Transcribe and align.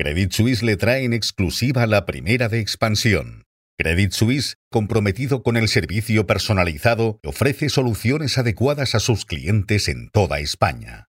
Credit 0.00 0.30
Suisse 0.30 0.62
le 0.62 0.76
trae 0.76 1.02
en 1.02 1.12
exclusiva 1.12 1.84
la 1.88 2.06
primera 2.06 2.48
de 2.48 2.60
expansión. 2.60 3.46
Credit 3.76 4.12
Suisse, 4.12 4.54
comprometido 4.70 5.42
con 5.42 5.56
el 5.56 5.66
servicio 5.66 6.24
personalizado, 6.24 7.18
ofrece 7.24 7.68
soluciones 7.68 8.38
adecuadas 8.38 8.94
a 8.94 9.00
sus 9.00 9.24
clientes 9.24 9.88
en 9.88 10.08
toda 10.10 10.38
España. 10.38 11.08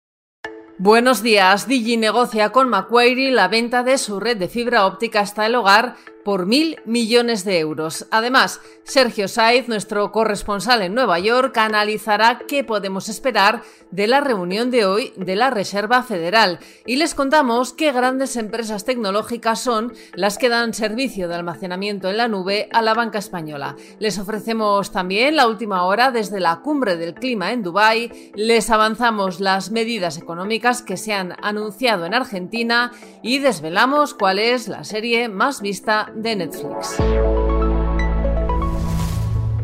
Buenos 0.79 1.21
días. 1.21 1.67
Digi 1.67 1.97
negocia 1.97 2.51
con 2.51 2.69
Macquarie 2.69 3.31
la 3.31 3.47
venta 3.47 3.83
de 3.83 3.99
su 3.99 4.19
red 4.19 4.37
de 4.37 4.47
fibra 4.47 4.87
óptica 4.87 5.19
hasta 5.19 5.45
el 5.45 5.53
hogar 5.53 5.95
por 6.23 6.45
mil 6.45 6.77
millones 6.85 7.43
de 7.43 7.59
euros. 7.59 8.07
Además, 8.11 8.61
Sergio 8.83 9.27
Saiz, 9.27 9.67
nuestro 9.67 10.11
corresponsal 10.11 10.81
en 10.81 10.93
Nueva 10.93 11.19
York, 11.19 11.57
analizará 11.57 12.39
qué 12.47 12.63
podemos 12.63 13.09
esperar 13.09 13.61
de 13.91 14.07
la 14.07 14.19
reunión 14.21 14.71
de 14.71 14.85
hoy 14.85 15.13
de 15.15 15.35
la 15.35 15.49
Reserva 15.49 16.03
Federal 16.03 16.59
y 16.85 16.97
les 16.97 17.15
contamos 17.15 17.73
qué 17.73 17.91
grandes 17.91 18.35
empresas 18.35 18.85
tecnológicas 18.85 19.59
son 19.59 19.93
las 20.13 20.37
que 20.37 20.49
dan 20.49 20.73
servicio 20.73 21.27
de 21.27 21.35
almacenamiento 21.35 22.09
en 22.09 22.17
la 22.17 22.27
nube 22.27 22.69
a 22.71 22.81
la 22.81 22.93
banca 22.93 23.19
española. 23.19 23.75
Les 23.99 24.19
ofrecemos 24.19 24.91
también 24.91 25.35
la 25.35 25.47
última 25.47 25.83
hora 25.85 26.11
desde 26.11 26.39
la 26.39 26.61
cumbre 26.61 26.97
del 26.97 27.13
clima 27.13 27.51
en 27.51 27.63
Dubái, 27.63 28.31
les 28.35 28.69
avanzamos 28.69 29.39
las 29.39 29.71
medidas 29.71 30.17
económicas 30.17 30.81
que 30.81 30.97
se 30.97 31.13
han 31.13 31.35
anunciado 31.41 32.05
en 32.05 32.13
Argentina 32.13 32.91
y 33.23 33.39
desvelamos 33.39 34.13
cuál 34.13 34.39
es 34.39 34.67
la 34.67 34.83
serie 34.83 35.29
más 35.29 35.61
vista 35.61 36.08
de 36.15 36.35
Netflix. 36.35 36.97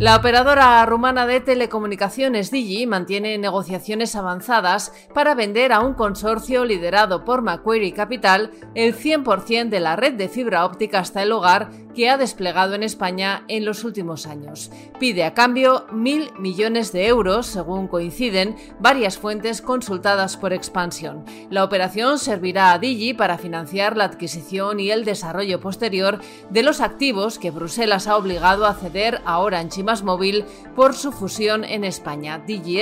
La 0.05 0.17
operadora 0.17 0.85
rumana 0.85 1.25
de 1.25 1.39
telecomunicaciones 1.39 2.51
Digi 2.51 2.85
mantiene 2.85 3.39
negociaciones 3.39 4.15
avanzadas 4.15 4.93
para 5.15 5.33
vender 5.33 5.73
a 5.73 5.79
un 5.79 5.95
consorcio 5.95 6.63
liderado 6.63 7.25
por 7.25 7.41
Macquarie 7.41 7.91
Capital 7.91 8.51
el 8.75 8.95
100% 8.95 9.69
de 9.69 9.79
la 9.79 9.95
red 9.95 10.13
de 10.13 10.29
fibra 10.29 10.63
óptica 10.63 10.99
hasta 10.99 11.23
el 11.23 11.31
hogar 11.31 11.71
que 11.95 12.09
ha 12.09 12.17
desplegado 12.17 12.75
en 12.75 12.83
España 12.83 13.45
en 13.47 13.65
los 13.65 13.83
últimos 13.83 14.27
años. 14.27 14.69
Pide 14.99 15.23
a 15.23 15.33
cambio 15.33 15.87
mil 15.91 16.29
millones 16.37 16.91
de 16.91 17.07
euros, 17.07 17.47
según 17.47 17.87
coinciden 17.87 18.55
varias 18.79 19.17
fuentes 19.17 19.61
consultadas 19.61 20.37
por 20.37 20.53
Expansión. 20.53 21.25
La 21.49 21.63
operación 21.63 22.19
servirá 22.19 22.73
a 22.73 22.79
Digi 22.79 23.13
para 23.13 23.37
financiar 23.37 23.97
la 23.97 24.03
adquisición 24.03 24.79
y 24.79 24.91
el 24.91 25.05
desarrollo 25.05 25.59
posterior 25.59 26.19
de 26.49 26.63
los 26.63 26.81
activos 26.81 27.39
que 27.39 27.51
Bruselas 27.51 28.07
ha 28.07 28.17
obligado 28.17 28.65
a 28.65 28.75
ceder 28.75 29.21
a 29.25 29.39
Orange 29.39 29.79
y 29.79 29.83
Más 29.95 30.03
Móvil 30.03 30.43
por 30.75 30.93
su 30.93 31.13
fusión 31.13 31.63
en 31.63 31.85
España. 31.85 32.43
Digi 32.45 32.81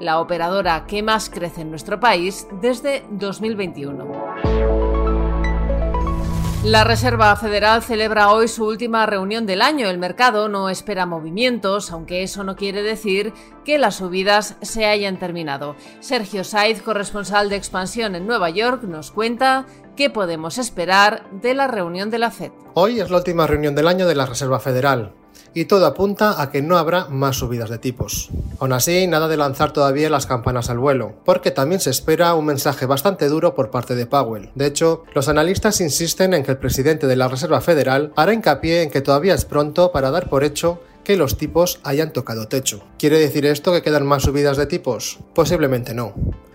la 0.00 0.18
operadora 0.18 0.86
que 0.86 1.02
más 1.02 1.28
crece 1.28 1.60
en 1.60 1.68
nuestro 1.68 2.00
país 2.00 2.46
desde 2.62 3.04
2021. 3.10 4.08
La 6.64 6.84
Reserva 6.84 7.36
Federal 7.36 7.82
celebra 7.82 8.32
hoy 8.32 8.48
su 8.48 8.64
última 8.64 9.04
reunión 9.04 9.44
del 9.44 9.60
año. 9.60 9.90
El 9.90 9.98
mercado 9.98 10.48
no 10.48 10.70
espera 10.70 11.04
movimientos, 11.04 11.92
aunque 11.92 12.22
eso 12.22 12.44
no 12.44 12.56
quiere 12.56 12.82
decir 12.82 13.34
que 13.66 13.76
las 13.76 13.96
subidas 13.96 14.56
se 14.62 14.86
hayan 14.86 15.18
terminado. 15.18 15.76
Sergio 16.00 16.44
Saiz, 16.44 16.80
corresponsal 16.80 17.50
de 17.50 17.56
expansión 17.56 18.14
en 18.14 18.26
Nueva 18.26 18.48
York, 18.48 18.84
nos 18.84 19.10
cuenta 19.10 19.66
qué 19.96 20.08
podemos 20.08 20.56
esperar 20.56 21.28
de 21.30 21.52
la 21.52 21.66
reunión 21.66 22.08
de 22.08 22.20
la 22.20 22.30
Fed. 22.30 22.52
Hoy 22.72 23.00
es 23.00 23.10
la 23.10 23.18
última 23.18 23.46
reunión 23.46 23.74
del 23.74 23.86
año 23.86 24.06
de 24.06 24.14
la 24.14 24.24
Reserva 24.24 24.58
Federal 24.58 25.12
y 25.54 25.66
todo 25.66 25.86
apunta 25.86 26.42
a 26.42 26.50
que 26.50 26.62
no 26.62 26.76
habrá 26.76 27.06
más 27.06 27.36
subidas 27.36 27.70
de 27.70 27.78
tipos. 27.78 28.30
Aún 28.58 28.72
así, 28.72 29.06
nada 29.06 29.28
de 29.28 29.36
lanzar 29.36 29.72
todavía 29.72 30.10
las 30.10 30.26
campanas 30.26 30.70
al 30.70 30.78
vuelo, 30.78 31.14
porque 31.24 31.50
también 31.50 31.80
se 31.80 31.90
espera 31.90 32.34
un 32.34 32.46
mensaje 32.46 32.86
bastante 32.86 33.28
duro 33.28 33.54
por 33.54 33.70
parte 33.70 33.94
de 33.94 34.06
Powell. 34.06 34.50
De 34.54 34.66
hecho, 34.66 35.04
los 35.14 35.28
analistas 35.28 35.80
insisten 35.80 36.34
en 36.34 36.42
que 36.42 36.52
el 36.52 36.58
presidente 36.58 37.06
de 37.06 37.16
la 37.16 37.28
Reserva 37.28 37.60
Federal 37.60 38.12
hará 38.16 38.32
hincapié 38.32 38.82
en 38.82 38.90
que 38.90 39.00
todavía 39.00 39.34
es 39.34 39.44
pronto 39.44 39.92
para 39.92 40.10
dar 40.10 40.28
por 40.28 40.44
hecho 40.44 40.80
que 41.04 41.16
los 41.16 41.36
tipos 41.36 41.80
hayan 41.84 42.12
tocado 42.12 42.48
techo. 42.48 42.82
¿Quiere 42.98 43.18
decir 43.18 43.46
esto 43.46 43.72
que 43.72 43.82
quedan 43.82 44.06
más 44.06 44.22
subidas 44.22 44.56
de 44.56 44.66
tipos? 44.66 45.18
Posiblemente 45.34 45.94
no. 45.94 46.14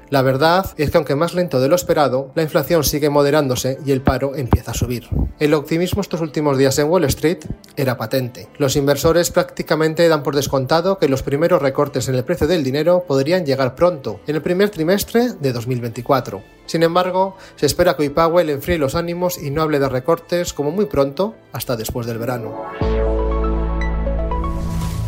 La 0.09 0.23
verdad 0.23 0.65
es 0.77 0.89
que 0.89 0.97
aunque 0.97 1.15
más 1.15 1.35
lento 1.35 1.59
de 1.59 1.67
lo 1.67 1.75
esperado, 1.75 2.31
la 2.33 2.41
inflación 2.41 2.83
sigue 2.83 3.09
moderándose 3.09 3.77
y 3.85 3.91
el 3.91 4.01
paro 4.01 4.35
empieza 4.35 4.71
a 4.71 4.73
subir. 4.73 5.07
El 5.39 5.53
optimismo 5.53 6.01
estos 6.01 6.21
últimos 6.21 6.57
días 6.57 6.79
en 6.79 6.89
Wall 6.89 7.03
Street 7.05 7.45
era 7.75 7.97
patente. 7.97 8.47
Los 8.57 8.75
inversores 8.75 9.29
prácticamente 9.29 10.07
dan 10.07 10.23
por 10.23 10.35
descontado 10.35 10.97
que 10.97 11.09
los 11.09 11.21
primeros 11.21 11.61
recortes 11.61 12.09
en 12.09 12.15
el 12.15 12.23
precio 12.23 12.47
del 12.47 12.63
dinero 12.63 13.03
podrían 13.07 13.45
llegar 13.45 13.75
pronto, 13.75 14.19
en 14.25 14.35
el 14.35 14.41
primer 14.41 14.69
trimestre 14.69 15.33
de 15.39 15.53
2024. 15.53 16.41
Sin 16.65 16.83
embargo, 16.83 17.35
se 17.55 17.67
espera 17.67 17.95
que 17.95 18.03
hoy 18.03 18.09
Powell 18.09 18.49
enfríe 18.49 18.77
los 18.77 18.95
ánimos 18.95 19.41
y 19.41 19.51
no 19.51 19.61
hable 19.61 19.79
de 19.79 19.89
recortes 19.89 20.53
como 20.53 20.71
muy 20.71 20.85
pronto, 20.85 21.35
hasta 21.51 21.75
después 21.75 22.07
del 22.07 22.17
verano. 22.17 23.18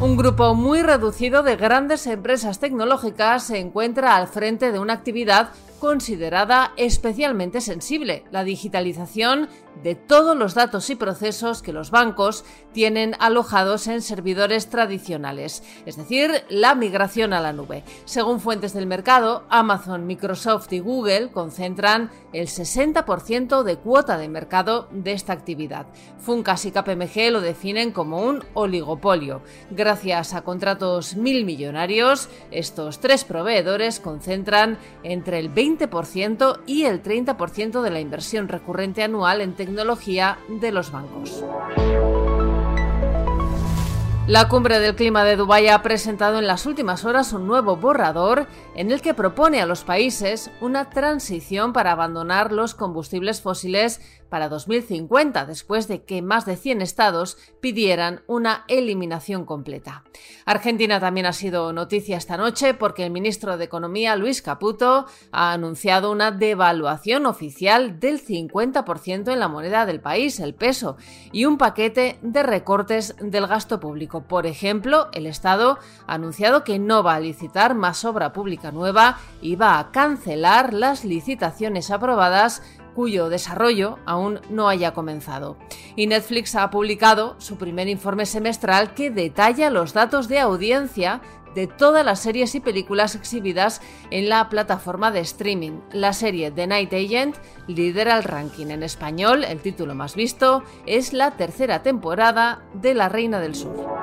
Un 0.02 0.18
grupo 0.18 0.56
muy 0.56 0.82
reducido 0.82 1.44
de 1.44 1.56
grandes 1.56 2.08
empresas 2.08 2.58
tecnológicas 2.58 3.44
se 3.44 3.60
encuentra 3.60 4.16
al 4.16 4.28
frente 4.28 4.72
de 4.72 4.80
una 4.80 4.94
actividad 4.94 5.52
considerada 5.80 6.74
especialmente 6.76 7.62
sensible, 7.62 8.24
la 8.32 8.44
digitalización 8.44 9.48
de 9.84 9.96
todos 9.96 10.36
los 10.38 10.54
datos 10.54 10.90
y 10.90 10.96
procesos 10.96 11.62
que 11.62 11.74
los 11.74 11.92
bancos 11.92 12.46
tienen 12.72 13.16
alojados 13.20 13.88
en 13.88 14.02
servidores 14.02 14.70
tradicionales, 14.70 15.64
es 15.86 15.98
decir, 15.98 16.46
la 16.50 16.76
migración 16.76 17.34
a 17.34 17.42
la 17.42 17.54
nube. 17.54 17.84
Según 18.06 18.40
fuentes 18.40 18.74
del 18.74 18.86
mercado, 18.86 19.44
Amazon, 19.50 20.06
Microsoft 20.06 20.72
y 20.74 20.80
Google 20.80 21.30
concentran 21.32 22.10
el 22.34 22.48
60% 22.48 23.64
de 23.64 23.78
cuota 23.78 24.18
de 24.18 24.30
mercado 24.30 24.88
de 24.92 25.14
esta 25.14 25.34
actividad. 25.34 25.86
Funcas 26.20 26.66
y 26.66 26.72
KPMG 26.72 27.32
lo 27.32 27.42
definen 27.42 27.92
como 27.92 28.22
un 28.22 28.44
oligopolio. 28.54 29.42
Gracias 29.70 30.34
a 30.34 30.42
contratos 30.42 31.16
mil 31.16 31.46
millonarios, 31.46 32.30
estos 32.52 33.00
tres 33.00 33.24
proveedores 33.24 34.00
concentran 34.00 34.78
entre 35.04 35.40
el 35.40 35.50
20 35.50 35.90
y 36.66 36.84
el 36.84 37.04
30% 37.04 37.82
de 37.82 37.90
la 37.90 38.00
inversión 38.00 38.48
recurrente 38.48 39.04
anual 39.04 39.42
en 39.42 39.54
tecnología 39.54 40.38
de 40.48 40.72
los 40.72 40.92
bancos. 40.92 41.44
La 44.28 44.48
cumbre 44.48 44.80
del 44.80 44.96
clima 44.96 45.26
de 45.26 45.36
Dubái 45.36 45.68
ha 45.68 45.82
presentado 45.82 46.40
en 46.40 46.48
las 46.48 46.66
últimas 46.66 47.04
horas 47.04 47.34
un 47.34 47.48
nuevo 47.48 47.76
borrador 47.76 48.48
en 48.76 48.92
el 48.92 49.02
que 49.02 49.14
propone 49.14 49.62
a 49.62 49.66
los 49.66 49.84
países 49.84 50.52
una 50.62 50.90
transición 50.90 51.74
para 51.74 51.92
abandonar 51.92 52.52
los 52.52 52.74
combustibles 52.74 53.42
fósiles 53.42 54.02
para 54.30 54.48
2050, 54.48 55.46
después 55.46 55.90
de 55.90 56.04
que 56.04 56.22
más 56.22 56.46
de 56.46 56.56
100 56.56 56.82
estados 56.82 57.38
pidieran 57.60 58.24
una 58.28 58.64
eliminación 58.70 59.44
completa. 59.44 60.06
Argentina 60.46 61.02
también 61.02 61.26
ha 61.26 61.34
sido 61.34 61.74
noticia 61.74 62.16
esta 62.16 62.38
noche 62.38 62.74
porque 62.74 63.04
el 63.04 63.12
ministro 63.12 63.58
de 63.58 63.66
Economía, 63.66 64.16
Luis 64.16 64.42
Caputo, 64.42 65.06
ha 65.34 65.52
anunciado 65.52 66.12
una 66.12 66.32
devaluación 66.32 67.26
oficial 67.26 68.00
del 68.00 68.26
50% 68.26 69.34
en 69.34 69.40
la 69.40 69.50
moneda 69.50 69.86
del 69.86 70.00
país, 70.00 70.40
el 70.40 70.54
peso, 70.54 70.96
y 71.34 71.44
un 71.44 71.58
paquete 71.58 72.18
de 72.22 72.44
recortes 72.44 73.16
del 73.20 73.48
gasto 73.48 73.82
público. 73.82 74.24
Por 74.24 74.46
ejemplo, 74.46 75.10
el 75.12 75.26
Estado 75.26 75.78
ha 76.08 76.14
anunciado 76.14 76.64
que 76.64 76.80
no 76.80 77.04
va 77.04 77.16
a 77.16 77.20
licitar 77.20 77.76
más 77.76 78.06
obra 78.06 78.32
pública 78.32 78.61
nueva 78.70 79.18
y 79.42 79.56
va 79.56 79.80
a 79.80 79.92
cancelar 79.92 80.74
las 80.74 81.04
licitaciones 81.04 81.90
aprobadas 81.90 82.62
cuyo 82.94 83.30
desarrollo 83.30 83.98
aún 84.06 84.40
no 84.50 84.68
haya 84.68 84.94
comenzado. 84.94 85.58
Y 85.96 86.08
Netflix 86.08 86.56
ha 86.56 86.70
publicado 86.70 87.36
su 87.40 87.58
primer 87.58 87.88
informe 87.88 88.26
semestral 88.26 88.94
que 88.94 89.10
detalla 89.10 89.70
los 89.70 89.94
datos 89.94 90.28
de 90.28 90.40
audiencia 90.40 91.22
de 91.56 91.68
todas 91.68 92.06
las 92.06 92.20
series 92.20 92.56
y 92.56 92.60
películas 92.60 93.16
exhibidas 93.16 93.82
en 94.10 94.30
la 94.30 94.48
plataforma 94.50 95.12
de 95.12 95.20
streaming. 95.22 95.80
La 95.92 96.14
serie 96.14 96.52
The 96.52 96.68
Night 96.68 96.94
Agent 96.94 97.36
lidera 97.68 98.18
el 98.18 98.24
ranking 98.24 98.68
en 98.68 98.84
español, 98.84 99.44
el 99.44 99.60
título 99.60 99.96
más 99.96 100.16
visto 100.16 100.64
es 100.86 101.14
la 101.14 101.32
tercera 101.32 101.84
temporada 101.84 102.64
de 102.74 102.94
La 102.94 103.10
Reina 103.10 103.40
del 103.40 103.56
Sur. 103.56 104.01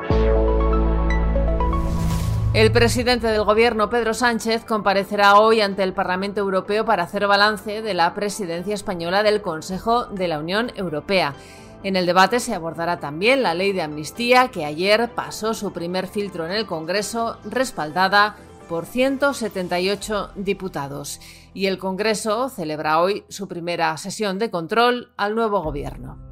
El 2.59 2.73
presidente 2.73 3.29
del 3.29 3.45
Gobierno, 3.45 3.89
Pedro 3.89 4.15
Sánchez, 4.15 4.65
comparecerá 4.65 5.39
hoy 5.39 5.61
ante 5.61 5.85
el 5.85 5.93
Parlamento 5.93 6.41
Europeo 6.41 6.85
para 6.85 7.05
hacer 7.05 7.25
balance 7.29 7.83
de 7.83 7.95
la 7.95 8.15
presidencia 8.15 8.75
española 8.75 9.23
del 9.23 9.43
Consejo 9.43 10.07
de 10.07 10.27
la 10.27 10.41
Unión 10.41 10.73
Europea. 10.75 11.37
En 11.85 11.95
el 11.95 12.05
debate 12.05 12.41
se 12.41 12.57
abordará 12.57 12.99
también 12.99 13.45
la 13.45 13.55
ley 13.55 13.71
de 13.71 13.83
amnistía 13.83 14.49
que 14.49 14.65
ayer 14.65 15.09
pasó 15.15 15.55
su 15.55 15.73
primer 15.73 16.09
filtro 16.09 16.47
en 16.47 16.51
el 16.51 16.67
Congreso, 16.67 17.39
respaldada 17.45 18.35
por 18.69 18.87
178 18.87 20.33
diputados. 20.35 21.21
Y 21.55 21.67
el 21.67 21.79
Congreso 21.79 22.49
celebra 22.49 23.01
hoy 23.01 23.25
su 23.29 23.47
primera 23.47 23.97
sesión 23.99 24.41
de 24.41 24.51
control 24.51 25.13
al 25.17 25.37
nuevo 25.37 25.63
Gobierno. 25.63 26.28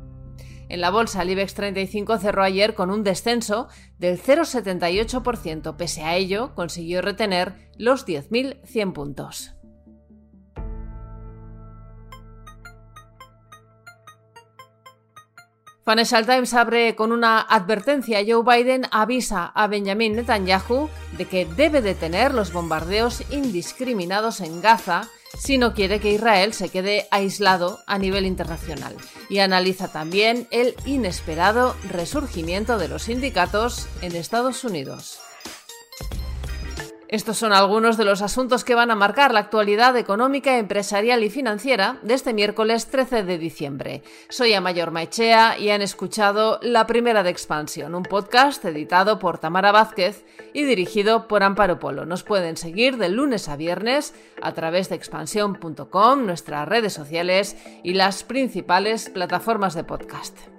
En 0.69 0.81
la 0.81 0.91
bolsa, 0.91 1.23
el 1.23 1.31
IBEX 1.31 1.55
35 1.55 2.19
cerró 2.19 2.43
ayer 2.43 2.75
con 2.75 2.91
un 2.91 3.05
descenso 3.05 3.69
del 3.99 4.21
0,78%. 4.21 5.77
Pese 5.77 6.03
a 6.03 6.17
ello, 6.17 6.55
consiguió 6.55 7.03
retener 7.03 7.71
los 7.77 8.07
10.100 8.07 8.93
puntos. 8.93 9.53
Financial 15.85 16.27
Times 16.27 16.53
abre 16.53 16.97
con 16.97 17.12
una 17.12 17.41
advertencia. 17.41 18.19
Joe 18.27 18.43
Biden 18.43 18.87
avisa 18.91 19.53
a 19.55 19.69
Benjamin 19.69 20.17
Netanyahu 20.17 20.91
de 21.17 21.27
que 21.27 21.47
debe 21.47 21.81
detener 21.81 22.35
los 22.35 22.53
bombardeos 22.53 23.23
indiscriminados 23.31 24.41
en 24.41 24.61
Gaza 24.61 25.09
si 25.38 25.59
no 25.59 25.75
quiere 25.75 26.00
que 26.00 26.12
Israel 26.12 26.53
se 26.53 26.69
quede 26.69 27.06
aislado 27.11 27.81
a 27.87 27.99
nivel 27.99 28.27
internacional. 28.27 28.97
Y 29.29 29.38
analiza 29.38 29.88
también 29.88 30.49
el 30.50 30.75
inesperado 30.85 31.77
resurgimiento 31.91 32.79
de 32.79 32.88
los 32.88 33.05
sindicatos 33.05 33.87
en 34.03 34.17
Estados 34.17 34.65
Unidos. 34.65 35.21
Estos 37.08 37.38
son 37.38 37.53
algunos 37.53 37.97
de 37.97 38.05
los 38.05 38.20
asuntos 38.20 38.64
que 38.64 38.75
van 38.75 38.91
a 38.91 38.97
marcar 38.97 39.32
la 39.32 39.38
actualidad 39.38 39.97
económica, 39.97 40.58
empresarial 40.58 41.23
y 41.23 41.31
financiera 41.31 42.00
de 42.03 42.14
este 42.14 42.35
miércoles 42.35 42.87
13 42.87 43.23
de 43.23 43.38
diciembre. 43.38 44.03
Soy 44.29 44.55
Amayor 44.55 44.91
Maichea 44.91 45.56
y 45.56 45.70
han 45.70 45.82
escuchado 45.82 46.58
La 46.62 46.88
Primera 46.88 47.23
de 47.23 47.31
Expansión, 47.31 47.94
un 47.94 48.03
podcast 48.03 48.64
editado 48.64 49.20
por 49.20 49.38
Tamara 49.38 49.70
Vázquez 49.70 50.25
y 50.53 50.64
dirigido 50.64 51.29
por 51.29 51.44
Amparo 51.44 51.79
Polo. 51.79 52.06
Nos 52.06 52.25
pueden 52.25 52.56
seguir 52.56 52.97
de 52.97 53.09
lunes 53.09 53.49
a 53.49 53.56
viernes 53.56 54.12
a 54.43 54.52
través 54.52 54.88
de 54.88 54.97
expansión.com, 54.97 56.26
nuestras 56.26 56.67
redes 56.69 56.93
sociales 56.93 57.56
y 57.85 57.94
las 57.94 58.25
principales 58.25 59.11
plataformas 59.11 59.75
de 59.75 59.85
podcast. 59.85 60.56